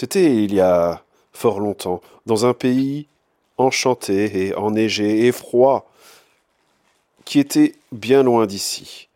[0.00, 3.06] C'était il y a fort longtemps, dans un pays
[3.58, 5.90] enchanté et enneigé et froid,
[7.26, 9.08] qui était bien loin d'ici.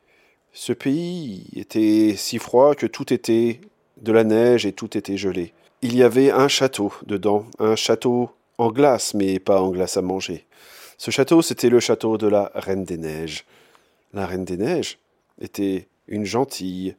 [0.52, 3.62] Ce pays était si froid que tout était
[4.02, 5.54] de la neige et tout était gelé.
[5.80, 8.28] Il y avait un château dedans, un château
[8.58, 10.44] en glace, mais pas en glace à manger.
[10.98, 13.46] Ce château, c'était le château de la Reine des Neiges.
[14.12, 14.98] La Reine des Neiges
[15.40, 16.94] était une gentille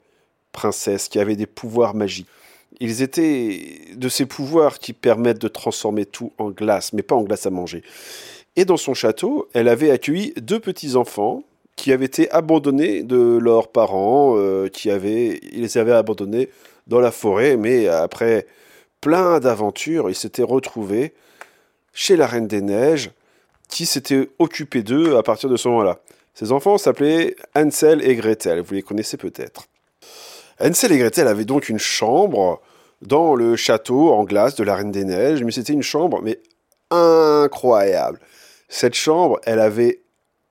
[0.54, 2.26] princesse qui avait des pouvoirs magiques.
[2.80, 7.24] Ils étaient de ces pouvoirs qui permettent de transformer tout en glace, mais pas en
[7.24, 7.84] glace à manger.
[8.56, 11.44] Et dans son château, elle avait accueilli deux petits-enfants
[11.76, 16.50] qui avaient été abandonnés de leurs parents, euh, qui avaient, ils les avaient abandonnés
[16.88, 18.48] dans la forêt, mais après
[19.02, 21.14] plein d'aventures, ils s'étaient retrouvés
[21.94, 23.12] chez la Reine des Neiges,
[23.70, 26.00] qui s'était occupée d'eux à partir de ce moment-là.
[26.34, 29.68] Ces enfants s'appelaient Hansel et Gretel, vous les connaissez peut-être.
[30.60, 32.62] Hansel et Gretel avaient donc une chambre
[33.02, 36.40] dans le château en glace de la Reine des Neiges, mais c'était une chambre mais
[36.92, 38.20] incroyable.
[38.70, 40.02] Cette chambre, elle avait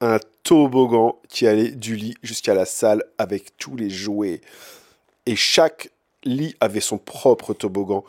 [0.01, 4.41] un toboggan qui allait du lit jusqu'à la salle avec tous les jouets.
[5.27, 5.91] Et chaque
[6.25, 8.05] lit avait son propre toboggan.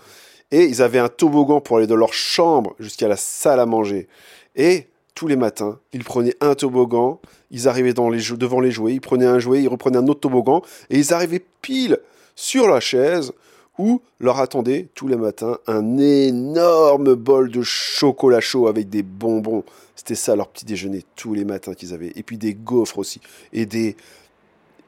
[0.52, 4.08] Et ils avaient un toboggan pour aller de leur chambre jusqu'à la salle à manger.
[4.55, 9.25] Et tous les matins, ils prenaient un toboggan, ils arrivaient devant les jouets, ils prenaient
[9.25, 11.99] un jouet, ils reprenaient un autre toboggan, et ils arrivaient pile
[12.35, 13.31] sur la chaise
[13.77, 19.63] où leur attendait tous les matins un énorme bol de chocolat chaud avec des bonbons.
[19.95, 22.11] C'était ça leur petit déjeuner tous les matins qu'ils avaient.
[22.16, 23.21] Et puis des gaufres aussi,
[23.53, 23.95] et des,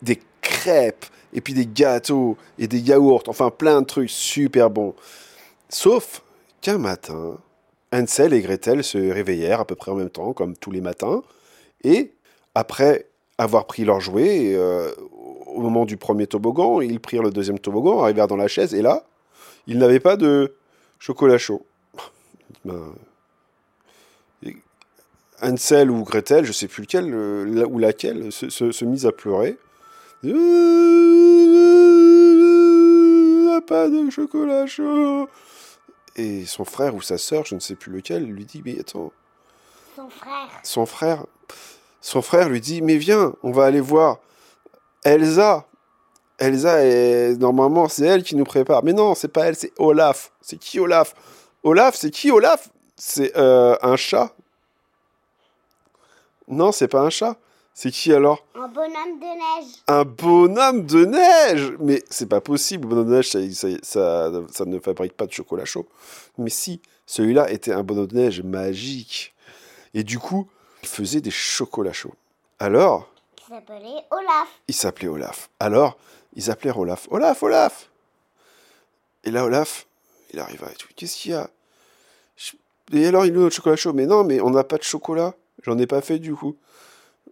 [0.02, 4.94] des crêpes, et puis des gâteaux, et des yaourts, enfin plein de trucs super bons.
[5.70, 6.22] Sauf
[6.62, 7.38] qu'un matin,
[7.92, 11.24] Hansel et Gretel se réveillèrent à peu près en même temps, comme tous les matins,
[11.84, 12.12] et
[12.56, 13.08] après
[13.38, 14.92] avoir pris leur jouet, euh,
[15.46, 18.82] au moment du premier toboggan, ils prirent le deuxième toboggan, arrivèrent dans la chaise, et
[18.82, 19.06] là,
[19.68, 20.56] ils n'avaient pas de
[21.00, 21.66] chocolat chaud.
[22.66, 22.94] Ben,
[25.42, 29.58] Hansel ou Gretel, je sais plus lequel euh, ou laquelle, se, se, mise à pleurer.
[30.26, 30.98] Euh,
[33.68, 35.30] pas de chocolat chaud.
[36.18, 39.12] Et son frère ou sa sœur, je ne sais plus lequel, lui dit Mais attends.
[39.96, 40.50] Son frère.
[40.64, 41.26] Son frère.
[42.02, 44.20] Son frère lui dit Mais viens, on va aller voir
[45.04, 45.66] Elsa.
[46.40, 47.36] Elsa, est...
[47.40, 48.84] normalement, c'est elle qui nous prépare.
[48.84, 50.32] Mais non, c'est pas elle, c'est Olaf.
[50.42, 51.14] C'est qui Olaf?
[51.64, 52.70] Olaf, c'est qui Olaf?
[52.96, 54.34] C'est euh, un chat
[56.48, 57.38] Non, c'est pas un chat.
[57.80, 58.44] C'est qui alors?
[58.56, 59.72] Un bonhomme de neige.
[59.86, 63.40] Un bonhomme de neige Mais c'est pas possible, le bonhomme de neige, ça,
[63.84, 65.86] ça, ça, ne fabrique pas de chocolat chaud.
[66.40, 69.36] Mais si, celui-là était un bonhomme de neige magique.
[69.94, 70.50] Et du coup,
[70.82, 72.16] il faisait des chocolats chauds.
[72.58, 73.12] Alors?
[73.48, 74.48] Il s'appelait Olaf.
[74.68, 75.50] Il s'appelait Olaf.
[75.60, 76.00] Alors,
[76.34, 77.08] ils appelèrent Olaf.
[77.12, 77.92] Olaf, Olaf
[79.24, 79.86] Et là, Olaf,
[80.34, 80.88] il arriva et tout.
[80.96, 81.48] Qu'est-ce qu'il y a?
[82.92, 83.94] Et alors, il nous donne le chocolat chaud.
[83.94, 85.36] Mais non, mais on n'a pas de chocolat.
[85.62, 86.58] J'en ai pas fait du coup.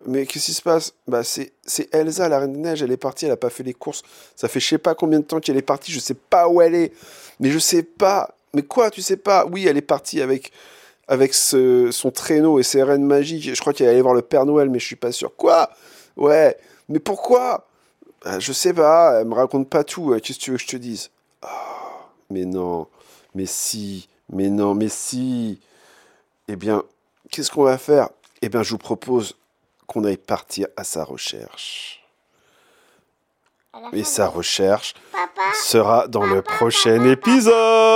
[0.08, 0.94] Mais qu'est-ce qui se passe?
[1.08, 1.52] Bah c'est
[1.92, 4.04] Elsa, la Reine des Neiges, elle est partie, elle a pas fait les courses.
[4.36, 6.62] Ça fait je sais pas combien de temps qu'elle est partie, je sais pas où
[6.62, 6.94] elle est.
[7.40, 8.36] Mais je sais pas.
[8.54, 9.46] Mais quoi, tu sais pas?
[9.46, 10.52] Oui, elle est partie avec
[11.34, 13.54] son traîneau et ses reines magiques.
[13.54, 15.36] Je crois qu'elle allait voir le Père Noël, mais je suis pas sûr.
[15.36, 15.70] Quoi?
[16.16, 16.56] Ouais,
[16.88, 17.68] mais pourquoi?
[18.24, 20.16] Bah, Je sais pas, elle me raconte pas tout.
[20.24, 21.10] Qu'est-ce que tu veux que je te dise?
[21.44, 21.48] Oh,
[22.30, 22.88] Mais non,
[23.34, 25.60] mais si, mais non, mais si.
[26.48, 26.84] Eh bien,
[27.32, 28.10] qu'est-ce qu'on va faire?
[28.42, 29.36] Eh bien, je vous propose
[29.88, 32.02] qu'on aille partir à sa recherche.
[33.92, 37.96] Et sa recherche Papa, sera dans le prochain papa, épisode.